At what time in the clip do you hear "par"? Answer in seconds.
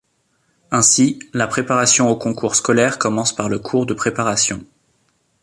3.35-3.49